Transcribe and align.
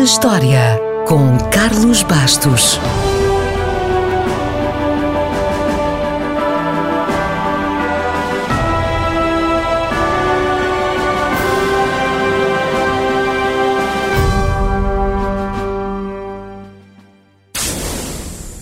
na 0.00 0.04
História, 0.04 0.80
com 1.06 1.36
Carlos 1.50 2.02
Bastos. 2.02 2.80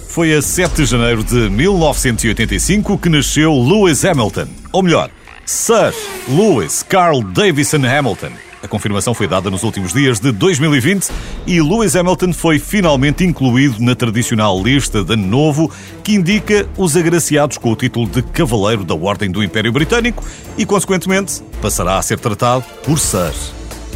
Foi 0.09 0.35
a 0.35 0.43
7 0.43 0.75
de 0.75 0.87
janeiro 0.87 1.23
de 1.23 1.49
1985 1.51 2.99
que 2.99 3.09
nasceu 3.09 3.53
Lewis 3.55 4.05
Hamilton. 4.05 4.49
Ou 4.73 4.83
melhor, 4.83 5.09
Sir 5.47 5.95
Lewis 6.29 6.83
Carl 6.83 7.23
Davison 7.23 7.87
Hamilton. 7.87 8.48
A 8.63 8.67
confirmação 8.67 9.15
foi 9.15 9.29
dada 9.29 9.51
nos 9.51 9.63
últimos 9.63 9.93
dias 9.93 10.19
de 10.19 10.33
2020 10.33 11.09
e 11.47 11.61
Lewis 11.61 11.95
Hamilton 11.95 12.33
foi 12.33 12.59
finalmente 12.59 13.25
incluído 13.25 13.81
na 13.81 13.95
tradicional 13.95 14.61
lista 14.63 15.05
de 15.05 15.13
Ano 15.13 15.27
Novo 15.27 15.71
que 16.03 16.15
indica 16.15 16.69
os 16.77 16.97
agraciados 16.97 17.57
com 17.57 17.71
o 17.71 17.77
título 17.77 18.09
de 18.09 18.23
Cavaleiro 18.23 18.85
da 18.85 18.95
Ordem 18.95 19.31
do 19.31 19.43
Império 19.43 19.73
Britânico 19.73 20.25
e, 20.57 20.67
consequentemente, 20.67 21.43
passará 21.63 21.99
a 21.99 22.03
ser 22.03 22.19
tratado 22.19 22.65
por 22.83 22.99
Sir. 22.99 23.33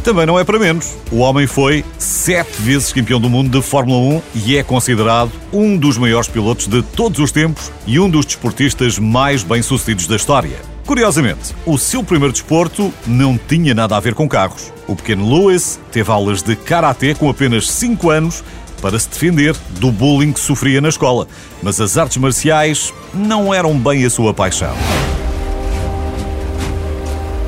Também 0.03 0.25
não 0.25 0.37
é 0.37 0.43
para 0.43 0.59
menos. 0.59 0.95
O 1.11 1.19
homem 1.19 1.47
foi 1.47 1.83
sete 1.97 2.61
vezes 2.61 2.91
campeão 2.91 3.21
do 3.21 3.29
mundo 3.29 3.49
de 3.49 3.65
Fórmula 3.65 4.17
1 4.17 4.21
e 4.45 4.57
é 4.57 4.63
considerado 4.63 5.31
um 5.51 5.77
dos 5.77 5.97
maiores 5.97 6.27
pilotos 6.27 6.67
de 6.67 6.81
todos 6.81 7.19
os 7.19 7.31
tempos 7.31 7.71
e 7.87 7.99
um 7.99 8.09
dos 8.09 8.25
desportistas 8.25 8.99
mais 8.99 9.43
bem-sucedidos 9.43 10.07
da 10.07 10.17
história. 10.17 10.72
Curiosamente, 10.85 11.55
o 11.65 11.77
seu 11.77 12.03
primeiro 12.03 12.33
desporto 12.33 12.93
não 13.07 13.37
tinha 13.37 13.73
nada 13.73 13.95
a 13.95 13.99
ver 13.99 14.13
com 14.13 14.27
carros. 14.27 14.73
O 14.85 14.95
pequeno 14.95 15.33
Lewis 15.33 15.79
teve 15.91 16.11
aulas 16.11 16.41
de 16.41 16.55
karatê 16.57 17.15
com 17.15 17.29
apenas 17.29 17.69
5 17.71 18.09
anos 18.09 18.43
para 18.81 18.99
se 18.99 19.07
defender 19.07 19.55
do 19.79 19.91
bullying 19.91 20.33
que 20.33 20.41
sofria 20.41 20.81
na 20.81 20.89
escola, 20.89 21.25
mas 21.61 21.79
as 21.79 21.97
artes 21.97 22.17
marciais 22.17 22.93
não 23.13 23.53
eram 23.53 23.79
bem 23.79 24.03
a 24.03 24.09
sua 24.09 24.33
paixão. 24.33 24.75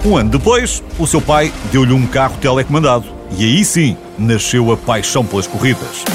Um 0.05 0.15
ano 0.15 0.29
depois, 0.29 0.81
o 0.97 1.05
seu 1.05 1.19
pai 1.19 1.51
deu-lhe 1.73 1.91
um 1.91 2.07
carro 2.07 2.37
telecomandado 2.37 3.05
e 3.37 3.43
aí 3.43 3.65
sim 3.65 3.97
nasceu 4.17 4.71
a 4.71 4.77
paixão 4.77 5.25
pelas 5.25 5.45
corridas. 5.45 6.05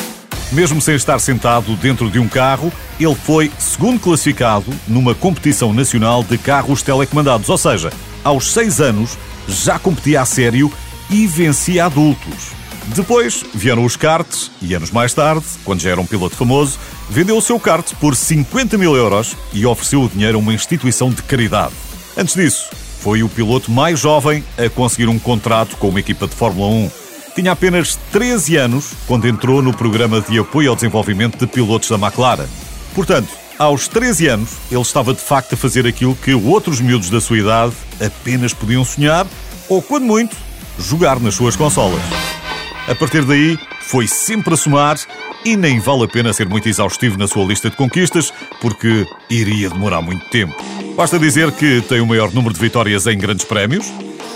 Mesmo 0.53 0.81
sem 0.81 0.97
estar 0.97 1.19
sentado 1.21 1.77
dentro 1.77 2.11
de 2.11 2.19
um 2.19 2.29
carro, 2.29 2.73
ele 2.99 3.15
foi 3.15 3.53
segundo 3.57 4.01
classificado 4.01 4.73
numa 4.89 5.15
competição 5.15 5.73
nacional 5.73 6.25
de 6.25 6.37
carros 6.37 6.83
telecomandados, 6.83 7.49
ou 7.49 7.57
seja, 7.57 7.93
aos 8.25 8.53
seis 8.53 8.81
anos 8.81 9.17
já 9.49 9.79
competia 9.79 10.23
a 10.23 10.25
sério 10.25 10.73
e 11.09 11.27
vencia 11.27 11.85
adultos. 11.85 12.51
Depois 12.97 13.45
vieram 13.55 13.85
os 13.85 13.95
karts 13.95 14.51
e 14.61 14.75
anos 14.75 14.91
mais 14.91 15.15
tarde, 15.15 15.45
quando 15.65 15.81
já 15.81 15.91
era 15.91 16.01
um 16.01 16.07
piloto 16.07 16.35
famoso, 16.35 16.79
vendeu 17.09 17.37
o 17.37 17.43
seu 17.43 17.61
kart 17.61 17.95
por 18.01 18.17
50 18.17 18.77
mil 18.77 18.97
euros 18.97 19.37
e 19.53 19.65
ofereceu 19.65 20.03
o 20.03 20.09
dinheiro 20.09 20.37
a 20.37 20.41
uma 20.41 20.53
instituição 20.53 21.11
de 21.11 21.23
caridade. 21.23 21.75
Antes 22.17 22.35
disso, 22.35 22.71
foi 23.01 23.23
o 23.23 23.29
piloto 23.29 23.71
mais 23.71 24.01
jovem 24.01 24.43
a 24.59 24.69
conseguir 24.69 25.09
um 25.09 25.19
contrato 25.19 25.77
com 25.77 25.89
uma 25.89 26.01
equipa 26.01 26.27
de 26.27 26.35
Fórmula 26.35 26.69
1. 26.69 26.91
Tinha 27.35 27.53
apenas 27.53 27.97
13 28.13 28.57
anos 28.57 28.93
quando 29.07 29.29
entrou 29.29 29.63
no 29.63 29.73
programa 29.73 30.21
de 30.21 30.39
apoio 30.39 30.71
ao 30.71 30.75
desenvolvimento 30.75 31.39
de 31.39 31.47
pilotos 31.47 31.89
da 31.89 31.97
McLaren. 31.97 32.47
Portanto, 32.95 33.29
aos 33.59 33.87
13 33.89 34.27
anos, 34.27 34.51
ele 34.71 34.81
estava 34.81 35.13
de 35.15 35.21
facto 35.21 35.53
a 35.55 35.57
fazer 35.57 35.87
aquilo 35.87 36.17
que 36.17 36.35
outros 36.35 36.81
miúdos 36.81 37.11
da 37.11 37.21
sua 37.21 37.39
idade 37.39 37.75
apenas 38.05 38.53
podiam 38.53 38.85
sonhar 38.85 39.27
ou, 39.69 39.81
quando 39.81 40.05
muito, 40.05 40.37
jogar 40.79 41.21
nas 41.21 41.35
suas 41.35 41.57
consolas. 41.57 42.01
A 42.89 42.95
partir 42.95 43.25
daí, 43.25 43.59
foi 43.83 44.09
sempre 44.09 44.55
a 44.55 44.57
somar 44.57 44.97
e 45.45 45.57
nem 45.57 45.79
vale 45.79 46.05
a 46.05 46.09
pena 46.09 46.33
ser 46.33 46.49
muito 46.49 46.69
exaustivo 46.69 47.17
na 47.19 47.29
sua 47.29 47.45
lista 47.45 47.71
de 47.71 47.77
conquistas, 47.77 48.33
porque 48.61 49.07
iria 49.29 49.69
demorar 49.69 50.03
muito 50.03 50.25
tempo. 50.27 50.55
Basta 50.97 51.19
dizer 51.19 51.53
que 51.53 51.81
tem 51.83 52.01
o 52.01 52.07
maior 52.07 52.33
número 52.33 52.53
de 52.53 52.61
vitórias 52.61 53.07
em 53.07 53.17
grandes 53.17 53.45
prémios. 53.45 53.87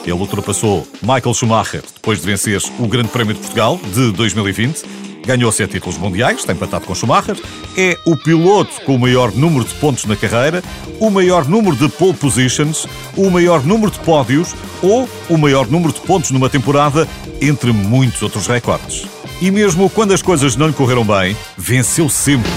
Ele 0.05 0.13
ultrapassou 0.13 0.87
Michael 1.03 1.35
Schumacher 1.35 1.83
depois 1.95 2.21
de 2.21 2.27
vencer 2.27 2.61
o 2.79 2.87
Grande 2.87 3.09
Prémio 3.09 3.35
de 3.35 3.41
Portugal 3.41 3.81
de 3.93 4.13
2020. 4.13 4.85
Ganhou 5.27 5.51
sete 5.51 5.73
títulos 5.73 5.97
mundiais, 5.97 6.41
está 6.41 6.53
empatado 6.53 6.85
com 6.85 6.95
Schumacher. 6.95 7.37
É 7.77 7.97
o 8.05 8.15
piloto 8.15 8.83
com 8.83 8.95
o 8.95 8.99
maior 8.99 9.35
número 9.35 9.65
de 9.65 9.75
pontos 9.75 10.05
na 10.05 10.15
carreira, 10.15 10.63
o 11.01 11.11
maior 11.11 11.49
número 11.49 11.75
de 11.75 11.89
pole 11.89 12.13
positions, 12.13 12.87
o 13.17 13.31
maior 13.31 13.65
número 13.65 13.91
de 13.91 13.99
pódios 14.01 14.55
ou 14.83 15.09
o 15.31 15.39
maior 15.39 15.67
número 15.67 15.93
de 15.93 16.01
pontos 16.01 16.31
numa 16.31 16.51
temporada, 16.51 17.09
entre 17.41 17.73
muitos 17.73 18.21
outros 18.21 18.47
recordes. 18.47 19.07
E 19.41 19.51
mesmo 19.51 19.89
quando 19.91 20.13
as 20.13 20.23
coisas 20.23 20.57
não 20.57 20.67
lhe 20.67 20.73
correram 20.75 21.05
bem, 21.05 21.37
venceu 21.57 22.09
sempre. 22.09 22.51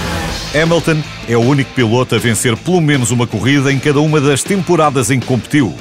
Hamilton 0.54 1.02
é 1.28 1.36
o 1.36 1.40
único 1.40 1.72
piloto 1.72 2.14
a 2.14 2.18
vencer 2.18 2.56
pelo 2.56 2.80
menos 2.80 3.10
uma 3.10 3.26
corrida 3.26 3.72
em 3.72 3.78
cada 3.78 4.00
uma 4.00 4.20
das 4.20 4.42
temporadas 4.42 5.10
em 5.10 5.18
que 5.18 5.26
competiu. 5.26 5.74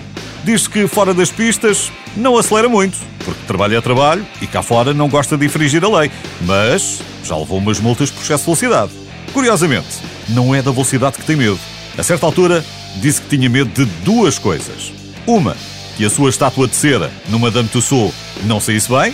Diz 0.47 0.66
que 0.66 0.88
fora 0.88 1.13
das 1.13 1.30
pistas 1.30 1.91
não 2.16 2.38
acelera 2.38 2.69
muito, 2.69 2.97
porque 3.25 3.41
trabalho 3.46 3.75
é 3.75 3.81
trabalho 3.81 4.25
e 4.41 4.47
cá 4.47 4.63
fora 4.63 4.94
não 4.94 5.09
gosta 5.09 5.38
de 5.38 5.46
infringir 5.46 5.84
a 5.84 6.00
lei, 6.00 6.09
mas 6.40 7.02
já 7.25 7.35
levou 7.35 7.58
umas 7.58 7.81
multas 7.81 8.09
por 8.09 8.22
excesso 8.22 8.44
de 8.44 8.46
velocidade. 8.46 8.91
Curiosamente, 9.34 10.00
não 10.30 10.56
é 10.56 10.62
da 10.62 10.72
velocidade 10.72 11.18
que 11.18 11.25
tem 11.25 11.36
medo. 11.36 11.59
A 11.97 12.02
certa 12.02 12.25
altura, 12.25 12.63
disse 13.02 13.19
que 13.19 13.36
tinha 13.36 13.50
medo 13.50 13.69
de 13.72 13.84
duas 14.06 14.40
coisas. 14.40 14.94
Uma, 15.25 15.53
que 15.97 16.06
a 16.06 16.09
sua 16.09 16.30
estátua 16.30 16.66
de 16.66 16.78
cera 16.78 17.12
no 17.28 17.40
Madame 17.40 17.68
Tussauds 17.68 18.16
não 18.46 18.62
saísse 18.62 18.90
bem, 18.90 19.13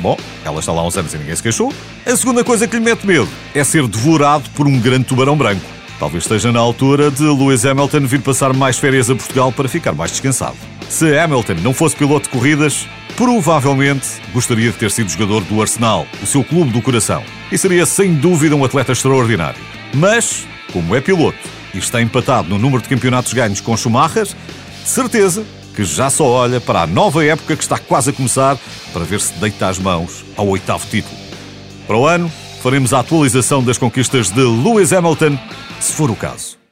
Bom, 0.00 0.16
ela 0.44 0.58
está 0.58 0.72
lá 0.72 0.82
há 0.82 0.86
uns 0.88 0.96
anos 0.96 1.14
e 1.14 1.18
ninguém 1.18 1.36
se 1.36 1.42
queixou. 1.42 1.72
A 2.04 2.16
segunda 2.16 2.42
coisa 2.42 2.66
que 2.66 2.74
lhe 2.74 2.82
mete 2.82 3.06
medo 3.06 3.28
é 3.54 3.62
ser 3.62 3.86
devorado 3.86 4.50
por 4.50 4.66
um 4.66 4.80
grande 4.80 5.04
tubarão 5.04 5.36
branco. 5.36 5.73
Talvez 5.98 6.24
esteja 6.24 6.50
na 6.50 6.60
altura 6.60 7.10
de 7.10 7.22
Lewis 7.22 7.64
Hamilton 7.64 8.06
vir 8.06 8.20
passar 8.20 8.52
mais 8.52 8.78
férias 8.78 9.08
a 9.08 9.14
Portugal 9.14 9.52
para 9.52 9.68
ficar 9.68 9.92
mais 9.92 10.10
descansado. 10.10 10.56
Se 10.88 11.16
Hamilton 11.16 11.54
não 11.62 11.72
fosse 11.72 11.96
piloto 11.96 12.24
de 12.24 12.30
corridas, 12.30 12.86
provavelmente 13.16 14.06
gostaria 14.32 14.70
de 14.70 14.76
ter 14.76 14.90
sido 14.90 15.08
jogador 15.08 15.42
do 15.44 15.60
Arsenal, 15.60 16.06
o 16.22 16.26
seu 16.26 16.42
clube 16.42 16.72
do 16.72 16.82
coração, 16.82 17.22
e 17.50 17.56
seria 17.56 17.86
sem 17.86 18.14
dúvida 18.14 18.56
um 18.56 18.64
atleta 18.64 18.92
extraordinário. 18.92 19.60
Mas, 19.94 20.46
como 20.72 20.94
é 20.94 21.00
piloto 21.00 21.38
e 21.72 21.78
está 21.78 22.02
empatado 22.02 22.48
no 22.48 22.58
número 22.58 22.82
de 22.82 22.88
campeonatos 22.88 23.32
ganhos 23.32 23.60
com 23.60 23.76
Schumacher, 23.76 24.28
certeza 24.84 25.44
que 25.74 25.84
já 25.84 26.08
só 26.08 26.24
olha 26.24 26.60
para 26.60 26.82
a 26.82 26.86
nova 26.86 27.24
época 27.24 27.56
que 27.56 27.62
está 27.62 27.78
quase 27.78 28.10
a 28.10 28.12
começar 28.12 28.56
para 28.92 29.04
ver 29.04 29.20
se 29.20 29.32
deita 29.34 29.68
as 29.68 29.78
mãos 29.78 30.24
ao 30.36 30.46
oitavo 30.48 30.86
título. 30.86 31.16
Para 31.86 31.96
o 31.96 32.06
ano, 32.06 32.30
faremos 32.64 32.94
a 32.94 33.00
atualização 33.00 33.62
das 33.62 33.76
conquistas 33.76 34.30
de 34.30 34.40
Lewis 34.40 34.90
Hamilton, 34.90 35.38
se 35.78 35.92
for 35.92 36.10
o 36.10 36.16
caso. 36.16 36.63